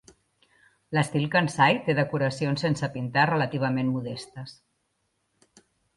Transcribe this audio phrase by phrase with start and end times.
[0.97, 4.57] L'estil "kansai" té decoracions sense pintar relativament modestes.